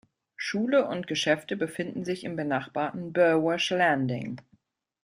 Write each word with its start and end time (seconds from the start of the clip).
Schule 0.35 0.87
und 0.87 1.05
Geschäfte 1.05 1.55
befinden 1.55 2.05
sich 2.05 2.23
im 2.23 2.35
benachbarten 2.35 3.13
Burwash 3.13 3.69
Landing. 3.69 4.41